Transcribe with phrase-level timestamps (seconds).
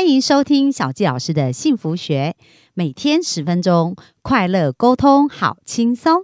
[0.00, 2.34] 欢迎收听小纪老师的幸福学，
[2.72, 6.22] 每天十分钟，快乐沟通，好轻松。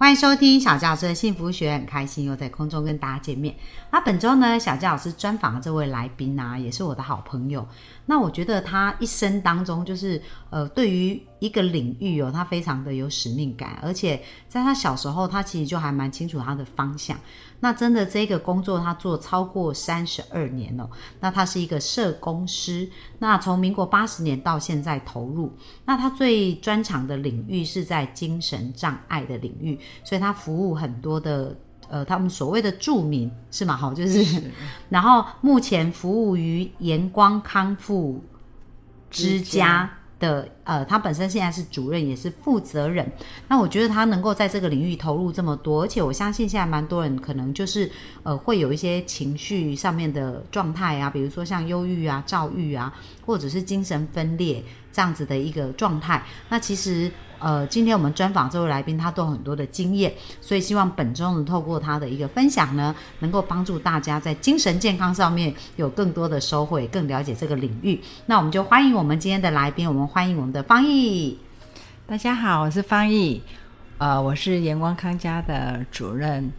[0.00, 3.54] 欢迎收听小教老师的幸福学，很开心又在空中跟大家见面。
[3.90, 7.66] 那本周呢，小教老师专访的这位来宾啊，也是我的好朋友。
[8.06, 17.18] 那我觉得他一生当中，就是呃，对于一个领域哦，他非常的有使命感，而且在他小时候，他其实就还蛮清楚他的方向。
[17.60, 20.88] 那真的这个工作他做超过三十二年哦，
[21.20, 22.88] 那他是一个社工师，
[23.18, 25.52] 那从民国八十年到现在投入，
[25.84, 31.56] 那他最专长的领域是在精神障碍的领域，所以他服务很多的。
[31.90, 33.74] 呃，他们所谓的住民是吗？
[33.74, 34.42] 好，就是，
[34.90, 38.22] 然后目前服务于阳光康复
[39.10, 43.10] 之家的，呃，他本身现在是主任，也是负责人。
[43.48, 47.90] 那我觉得他能够在这个领域投入这么多，而且我相信现在蛮多人可能就是
[48.22, 52.92] 呃，会有一些情绪上面的状态啊，比如说像忧郁啊、躁郁啊，
[53.24, 56.22] 或者是精神分裂这样子的一个状态。
[56.50, 57.10] 那其实。
[57.40, 68.00] 呃，今天我们专访这位来宾，他都有很多的经验，所以希望本周能透过他的一个分享呢，能够帮助大家在精神健康上面有更多的收获，更了解这个领域。
[68.26, 71.38] 那我们就欢迎我们今天的来宾，我们欢迎我们的方毅。
[72.06, 73.42] 大家好，我是方毅，
[73.98, 76.50] 呃，我是阳光康家的主任，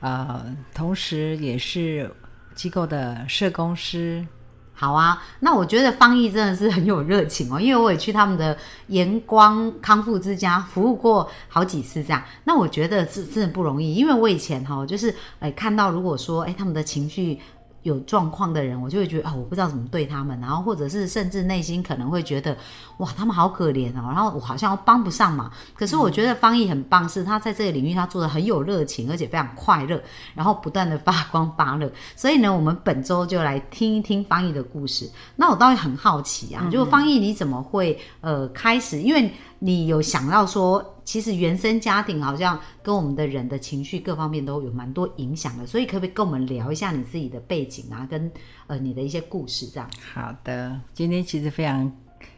[0.00, 2.10] 呃，同时也是
[2.54, 4.26] 机构的社工师。
[4.72, 8.56] 好啊，那我觉得方毅真的是很有热情哦，因为我也去他们的
[8.88, 17.38] 阳光康复之家服务过好几次，这样，那我觉得是真的不容易，因为我以前哈就是诶看到如果说诶他们的情绪。
[17.82, 22.56] 有状况的人，我就会觉得啊，我不知道怎么对他们，然后或者是甚至内心可能会觉得，
[22.98, 25.50] 哇，他们好可怜哦，然后我好像帮不上忙。
[25.74, 30.00] 可是我觉得方毅很棒，是他在这个领域他做的很有热情，而且非常快乐，
[30.34, 31.90] 然后不断的发光发热。
[32.14, 35.10] 所以呢，我们本周就来听一听方毅的故事。
[35.36, 39.00] 那我倒也很好奇啊，就方毅你怎么会呃开始？
[39.00, 40.84] 因为你有想到说。
[41.02, 48.30] 其实原生家庭好像跟我们的人的情绪各方面都有蛮多影响的，所以可不可以跟我们聊一下你自己的背景啊，跟
[48.68, 49.90] 呃你的一些故事这样？
[50.14, 51.90] 好的，今天其实非常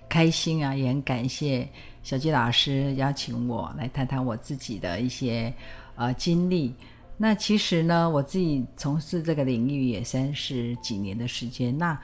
[0.08, 1.68] 开心啊，也很感谢
[2.02, 5.52] 小季老师邀请我来谈谈我自己的一些
[5.96, 6.74] 呃经历。
[7.18, 12.00] 那其实呢，我自己从事这个领域也三十几年的时间，那。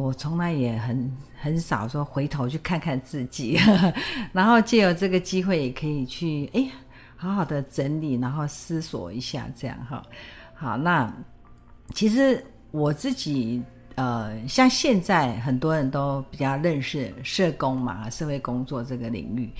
[0.00, 3.58] 我从来也很很少说回头去看看自己，
[4.32, 6.68] 然后借由这个机会也可以去哎，
[7.16, 10.02] 好好的整理，然后思索一下，这样哈。
[10.54, 11.12] 好，那
[11.92, 13.62] 其实我自己
[13.96, 19.50] 呃，像现在很多人都比较认识社工嘛，社会工作这个领域。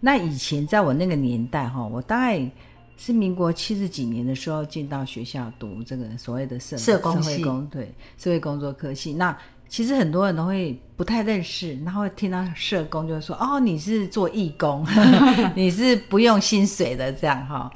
[0.00, 2.50] 那以前在我那个年代哈，我大概
[2.96, 9.36] 是民国七十几年的时候进到学校读这个所谓的社社工系，对社会工作科系那。
[9.68, 14.86] 其实很多人都会不太认识，然后听到社工就说：“哦，你是做义工，
[15.56, 17.70] 你是不用薪水的这样哈。”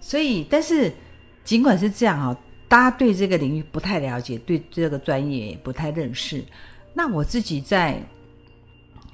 [0.00, 0.92] 所以，但是
[1.44, 2.36] 尽管是这样哈，
[2.66, 6.44] 大家对这个领域不太了解，对这个专业也不太认识。
[6.92, 8.02] 那我自己在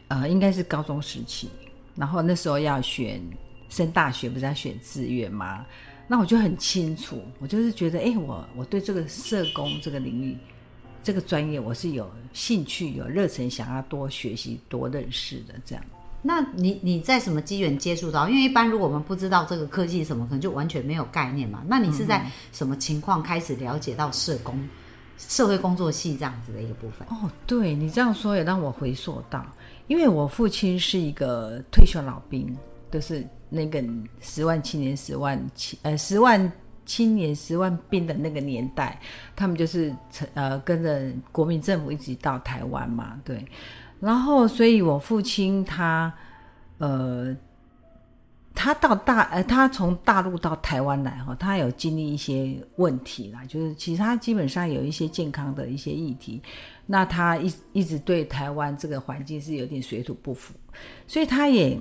[0.08, 1.50] 呃，应该是高中时期，
[1.94, 3.20] 然后那时候要选
[3.68, 5.66] 升大学，不是要选志愿吗？
[6.08, 10.36] 那我就很清楚，我就是觉得，哎，我我对这个社工这个领域。
[11.02, 15.54] 这个专业我是有兴趣、有热忱，想要多学习、多认识的。
[15.64, 15.84] 这样，
[16.22, 18.28] 那你你在什么机缘接触到？
[18.28, 21.62] 因为一般如果我们不知道这个科技什么，可能就完全没有概念嘛。
[21.66, 24.56] 那你是在什么情况开始了解到社工、
[25.18, 27.06] 社会工作系这样子的一个部分？
[27.08, 29.44] 哦，对你这样说也让我回溯到，
[29.88, 32.56] 因为我父亲是一个退休老兵，
[32.92, 33.82] 就是那个
[34.20, 36.52] 十万青年、十万青呃十万。
[36.84, 38.98] 青年十万兵的那个年代，
[39.34, 39.94] 他们就是
[40.34, 43.44] 呃跟着国民政府一直到台湾嘛，对。
[44.00, 46.12] 然后，所以我父亲他
[46.78, 47.36] 呃，
[48.52, 56.42] 他到大呃，他从大陆到台湾来哈，他有经历一些问题啦，就是其他基本上有一些健康的一些议题，
[56.86, 60.52] 那他一一直对台湾这个环境是有点水土不服，
[61.06, 61.80] 所以他也。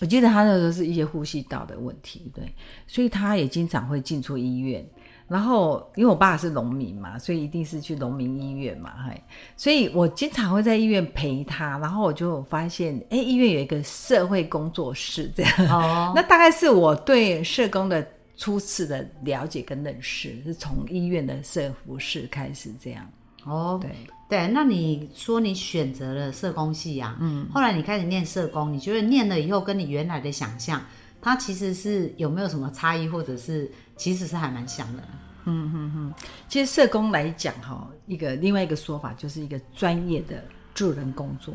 [0.00, 2.44] 我记得他那时候是一些呼吸道的问题，对，
[2.86, 4.86] 所以他也经常会进出医院。
[5.26, 9.22] 然后，因为我爸是农民嘛，所以一定是去农民医院嘛，嘿，
[9.58, 11.76] 所以我经常会在医院陪他。
[11.78, 15.52] 然后我就发现，哎，医院有一个社会工作室，这样。
[15.68, 16.12] 哦。
[16.16, 18.06] 那大概是我对社工的
[18.38, 23.06] 初次的了解跟认识，是从医院的社服室开始这样。
[23.44, 23.90] 哦，对，
[24.28, 30.82] 对，那你说你选择了社工系啊，嗯，后来你开始念社工，你觉得念了以后跟你原来的想象，
[31.20, 35.02] 它其实是有没有什么差异，或者是其实是还蛮像的？
[35.50, 36.14] 嗯嗯嗯
[36.46, 40.44] 其实社工来讲哈，一个另外一个说法就是一个专业的
[40.74, 41.54] 助人工作。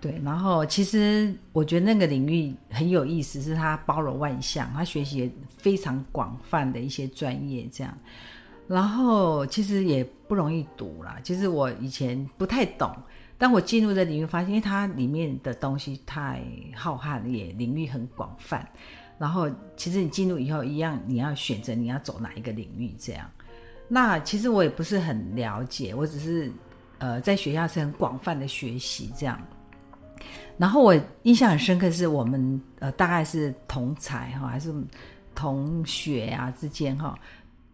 [0.00, 7.94] 对，然后其实我觉得那个领域很有意思，是它包罗万象，它学习也非常广泛的一些专业这样。
[8.66, 12.94] 然后其实也不容易读啦，其实我以前不太懂，
[13.36, 16.42] 但我进入这领域，发现因为它里面的东西太
[16.74, 18.66] 浩瀚，也领域很广泛。
[19.18, 23.30] 然后其实你进入以后，一样你要选择你要走哪一个领域这样。
[23.86, 26.50] 那其实我也不是很了解，我只是
[26.98, 29.40] 呃在学校是很广泛的学习这样。
[30.56, 34.74] 然后我印象很深刻，是我们呃大概是同才哈，还是
[35.34, 37.18] 同学啊之间哈，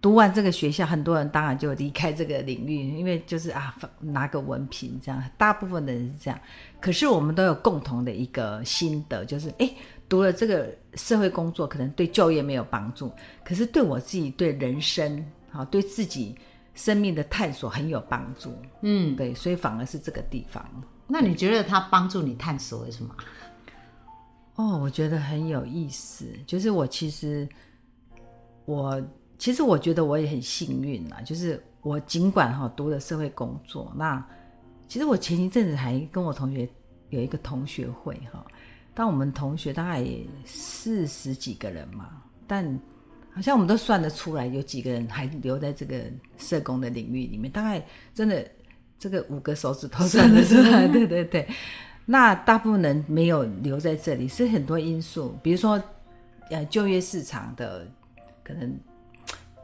[0.00, 6.40] 读完这个学校，很多人当然就离开这个领域，因为就是啊拿个文凭这样，大部分的人是这样。
[6.80, 9.70] 可是我们都有共同的一个心得，就是哎，
[10.08, 13.12] 读了这个社会工作，可能对就业没有帮助，
[13.44, 16.34] 可是对我自己对人生好，对自己
[16.72, 18.56] 生命的探索很有帮助。
[18.80, 20.64] 嗯，对，所以反而是这个地方。
[21.06, 23.14] 那你觉得它帮助你探索为什么？
[24.54, 26.24] 哦，我觉得很有意思。
[26.46, 27.46] 就是我其实，
[28.64, 29.02] 我
[29.40, 31.22] 其实我觉得我也很幸运啦。
[31.22, 34.22] 就是我尽管哈读了社会工作，那
[34.86, 36.68] 其实我前一阵子还跟我同学
[37.08, 38.44] 有一个同学会哈。
[38.92, 40.06] 当我们同学大概
[40.44, 42.78] 四十几个人嘛，但
[43.32, 46.02] 好像我们都算得出来，有几个人还留在这个
[46.36, 47.50] 社工的领域里面。
[47.50, 47.82] 大概
[48.12, 48.46] 真的
[48.98, 50.86] 这个五个手指头算得出来。
[50.92, 51.48] 对对对。
[52.04, 55.80] 那大部分人没有留在这里，是很多因素，比如说，
[56.50, 57.86] 呃，就业市场的
[58.42, 58.76] 可能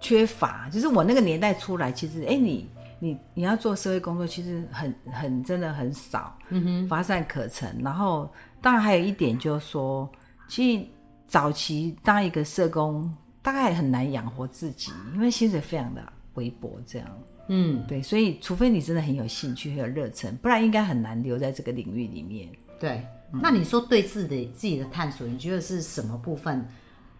[0.06, 0.68] 缺乏。
[0.70, 2.68] 就是我那个年代出来，其实，哎，你
[3.00, 7.76] 你你要做社会工作，其实很很真的很少，嗯哼，乏善可陈。
[7.82, 8.30] 然后，
[8.62, 10.08] 当然还有一点就是说，
[10.46, 10.86] 其实
[11.26, 13.12] 早期当一个社工，
[13.42, 16.00] 大概很难养活自己，因为薪水非常的
[16.34, 17.08] 微薄，这样。
[17.48, 22.48] 嗯，对，所以除非你真的很有兴趣、很有热忱，不然应该很难留在这个领域里面。
[22.78, 26.66] 对，那你说对自己自己的探索，你觉得是什么部分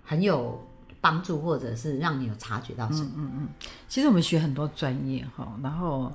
[0.03, 0.61] 很有
[1.01, 3.11] 帮助，或者是让你有察觉到什么？
[3.17, 3.49] 嗯嗯，
[3.89, 6.13] 其实我们学很多专业哈，然后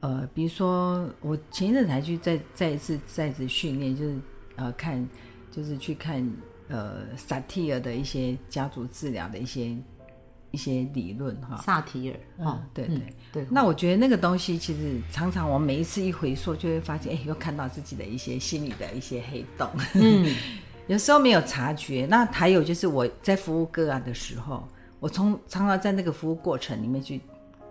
[0.00, 4.16] 呃，比如说我前一阵才去再再一次再次训练，就是
[4.56, 5.08] 呃看，
[5.50, 6.26] 就是去看
[6.68, 9.76] 呃萨提尔的一些家族治疗的一些。
[10.52, 13.46] 一些理论哈，萨提尔，哦，对对对。
[13.50, 19.68] 那我觉得那个东西其实常常我每一次一回溯，就会发现，哎，又看到自己的一些心里的一些黑洞。
[19.94, 20.34] 嗯，
[20.86, 22.06] 有时候没有察觉。
[22.08, 24.66] 那还有就是我在服务个案的时候，
[25.00, 27.20] 我从常常在那个服务过程里面去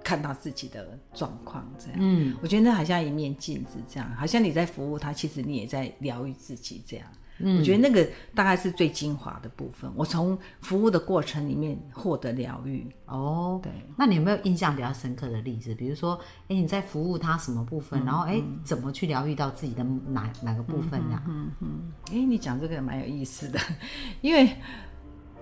[0.04, 1.98] 看到自己的状况，这样。
[2.00, 7.08] 嗯，我觉得那好像一面镜子，这样，好像你在服务他，其实你也在疗愈自己，这样。
[7.40, 9.92] 我觉得那个大概是最精华的部分。
[9.94, 12.88] 我从服务的过程里面获得疗愈。
[13.08, 13.72] 哦，对。
[13.98, 15.76] 那你有没有印象比较深刻的例子？
[15.76, 16.18] 比如说，
[16.48, 18.04] 哎，你在服务他什么部分？
[18.06, 21.02] 然后，哎，怎么去疗愈到自己的哪哪个部分？
[21.08, 21.24] 这样。
[21.28, 21.92] 嗯嗯。
[22.12, 23.60] 哎，你讲这个蛮有意思的，
[24.22, 24.50] 因为，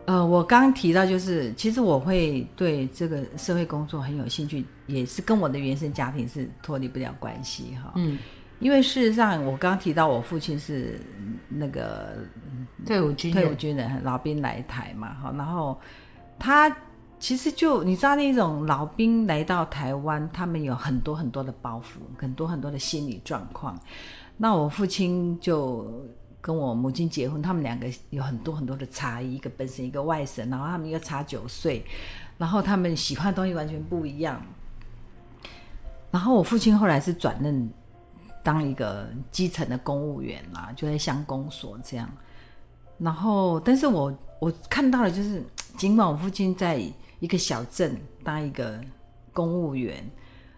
[0.05, 7.93] 呃，我刚刚提到就是，其实我会对这个社会工作很有兴趣，也是跟我的原生家庭是脱离不了关系哈。
[7.95, 8.17] 嗯。
[8.63, 10.97] 因为事实上，我刚刚提到我父亲是
[11.49, 12.15] 那个
[12.85, 15.77] 退伍军退伍军人老兵来台嘛，哈，然后
[16.39, 16.73] 他
[17.19, 23.77] 其实就你知道那种老兵来到台湾，他们有很多很多的包袱，很多很多的心理状况。
[24.37, 26.07] 那我父亲就
[26.39, 31.85] 跟我母亲结婚，他们两个有很多很多的差异，一个本身一个外省，然后他们又差九岁，
[32.37, 34.41] 然后他们喜欢的东西完全不一样。
[36.11, 37.69] 然后我父亲后来是转任。
[38.43, 42.09] 当一个基层的公务员啊，就在乡公所这样。
[42.99, 45.41] 然后，但是我我看到的就是，
[45.77, 46.79] 尽管我父亲在
[47.19, 48.79] 一个小镇当一个
[49.31, 50.07] 公务员，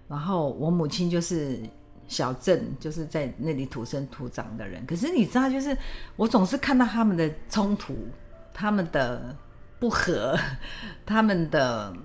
[0.07, 1.59] 然后我母亲就是
[2.07, 5.77] 小镇就是在那里土生土长的人，可是你知道，就是
[6.15, 7.95] 我总是看到他们的冲突，
[8.53, 9.35] 他们的
[9.79, 10.37] 不和，
[11.05, 11.95] 他们的。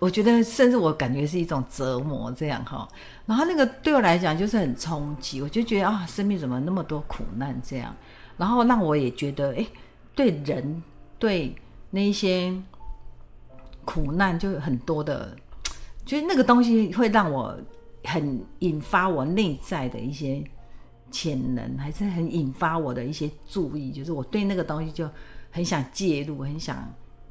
[0.00, 2.88] 我觉得，甚至我感觉是一种折磨，这样哈。
[3.26, 7.94] 然后那个对我来讲就是很冲击，我就觉得啊，生命怎么那么多苦难这样？
[8.38, 9.66] 然后让我也觉得，哎，
[10.14, 10.82] 对人
[11.18, 11.54] 对
[11.90, 12.50] 那些
[13.84, 15.36] 苦难就很多的，
[16.06, 17.54] 就是那个东西会让我
[18.04, 20.42] 很引发我内在的一些
[21.10, 25.06] 潜能，还是很引发我的一些注意，就是我对那个东西就
[25.50, 26.90] 很想介入，很想。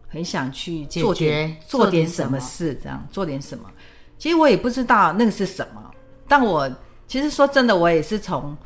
[0.09, 3.69] 很想去做点做点什么事，这样做点什么，
[4.17, 5.91] 其实我也不知道那个是什么，
[6.27, 6.69] 但我
[7.07, 8.57] 其实说真的，我也是从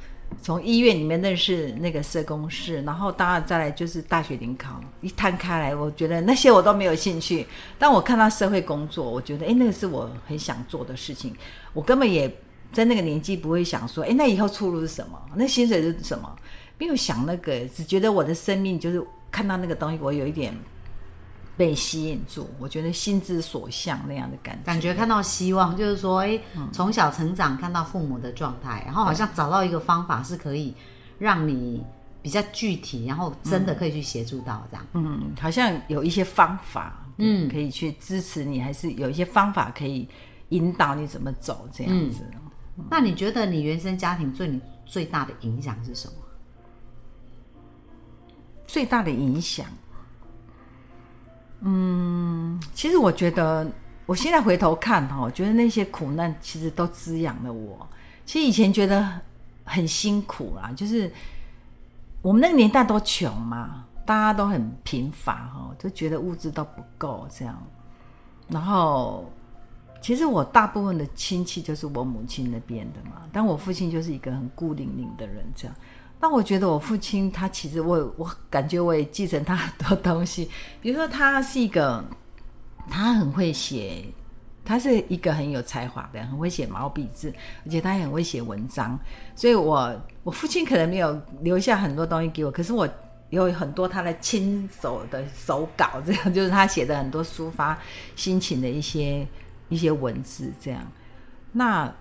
[0.42, 7.46] 从医院里面认识那个社工室，然后当然再来就是大学联考，一摊开来，我觉得那些我都没有兴趣。
[7.78, 11.36] 但我看到社会工作，我觉得哎，那个是我很想做的事情。
[11.74, 12.28] 我根本也
[12.72, 15.22] 在那个年纪不会想说，哎，那以后出路是什么？
[15.36, 16.36] 那薪水是什么？
[16.80, 20.58] 没有想那个，只觉得我的生命就是看到那个东西，我有一点。
[21.56, 26.40] 被吸引住，我觉得心之所向那样的感觉，感觉看到希望，就是说，哎，
[26.72, 30.74] 从小成长看到父母的状态，然后好像找到一个方法是可以
[31.20, 31.84] 让你
[32.22, 34.86] 比较具体，然后真的可以去协助到这样。
[34.94, 40.08] 嗯，好像有一些方法，嗯，可以去支持你，还是有一些方法可以
[40.50, 42.24] 引导你怎么走这样子。
[42.90, 46.14] 那你觉得你原生家庭对你最大的影响是什么？
[48.66, 49.68] 最大的影响？
[51.66, 53.66] 嗯，其实我觉得，
[54.06, 57.88] 我现在回头看哈，我觉得那些苦难其实都滋养了我。
[58.26, 59.22] 其实以前觉得
[59.64, 61.12] 很辛苦啦，就是
[62.22, 67.58] 我们那个年代都穷嘛，大家都很贫乏哈，就觉得物质都不够这样。
[68.50, 69.32] 然后，
[70.02, 75.76] 其实我大部分的亲戚就是我母亲那边的嘛，但我父亲就是一个很孤零零的人这样。
[76.20, 82.02] 那我觉得我父亲他其实我我感觉我也继承他很多东西，比如说他是一个
[82.90, 84.06] 他很会写，
[84.64, 87.34] 他是一个很有才华的，很会写毛笔字，
[87.66, 88.98] 而且他也很会写文章。
[89.36, 89.94] 所以我
[90.24, 92.88] 我父亲可能没有留下很多东西给我，可是我
[93.30, 97.78] 有很多他的亲手的手稿，这样就是他写的很多抒发
[98.16, 99.28] 心情的一些
[99.68, 100.82] 一些文字，这样。
[101.52, 101.94] 那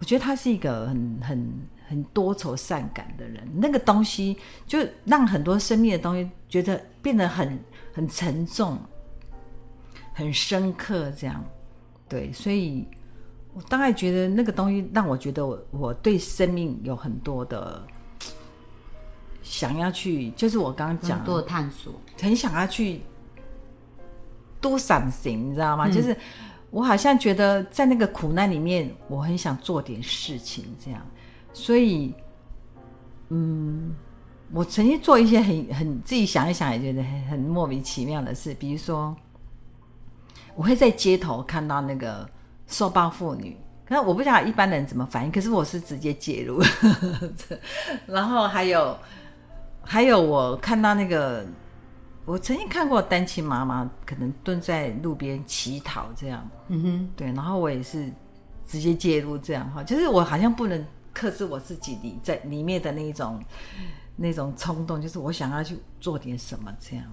[0.00, 1.68] 我觉得他是一个很很。
[1.88, 7.58] 很多愁善感的人，那个东西就让很多生命的东西觉得变得很
[7.94, 8.78] 很沉重、
[10.12, 11.42] 很深刻，这样
[12.06, 12.86] 对，所以
[13.54, 17.82] 我大概觉得那个东西让我觉得我我对生命有很多的
[19.42, 23.00] 想要去，就是我刚刚讲多的探索，很想要去
[24.60, 25.88] do something，你知道吗？
[25.88, 26.14] 就是
[26.70, 31.00] 我好像觉得在那个苦难里面，我很想做点事情，这样。
[31.52, 32.14] 所以，
[33.30, 33.94] 嗯，
[34.52, 39.14] 我曾经做一些很很自己想一想也觉得很很莫名其妙的事，比如说，
[40.54, 42.28] 我会在街头看到那个
[42.66, 46.62] 受暴妇女，可是我不知道一般人怎么反应，可是我是直接介入。
[48.06, 48.96] 然后还有
[49.82, 51.44] 还有，我看到那个，
[52.24, 58.10] 我曾经看过单亲妈妈可能蹲在路边乞讨这样，嗯哼，对，然后我也是
[58.64, 60.86] 直接介入这样哈，就是我好像不能。
[61.18, 63.42] 克制我自己里在里面的那一种
[64.14, 67.04] 那种冲动，就是我想要去做点什么这样。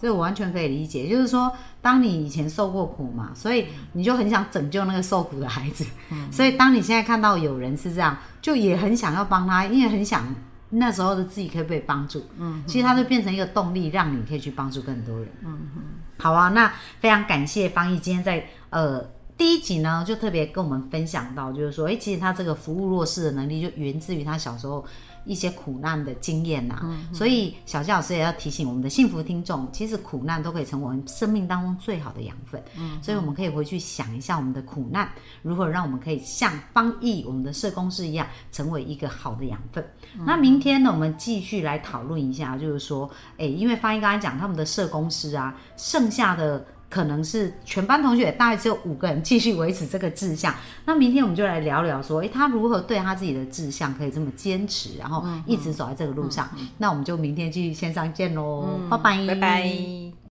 [0.00, 5.84] 这我完全可以理解，就是说，当你以前受过苦嘛，所以你就很想拯救那个受苦的孩子。
[6.10, 6.32] 嗯。
[6.32, 10.24] 所以当你现在看到有人是这样，就也很想要帮他，因为很想
[10.70, 12.24] 那时候的自己可以被帮助。
[12.38, 12.64] 嗯。
[12.66, 15.28] 其实它就变成一个动力，让你可以去帮助更多人。
[15.42, 15.82] 嗯哼。
[16.18, 19.13] 好啊，那非常感谢方毅今天在呃。
[19.36, 24.84] 第一集呢，就特别跟我们分享到，就是说，哎，其实他这个服务弱势的能力，就源自于他小时候
[25.24, 26.80] 一些苦难的经验呐。
[27.12, 32.62] 所以，小谢老师也要提醒我们的幸福听众，其实苦难都可以成为我们生命当中最好的养分。
[32.78, 35.10] 嗯，所以我们可以回去想一下，我们的苦难
[35.42, 39.84] 如何让我们可以像方毅我们的社工师一样，成为一个好的养分。
[40.24, 46.64] 那明天呢，我们继续来讨论一下，就是说，哎，因为方毅刚才讲他们的社工师啊，剩下的。
[46.88, 50.54] 可能是全班同学大概只有五个人继续维持这个志向。
[50.84, 56.48] 那明天我们就来聊聊说，诶，他如何对他自己的志向可以这么坚持，然后一直走在这个路上。
[56.78, 60.03] 那我们就明天继续线上见喽，拜拜，拜拜。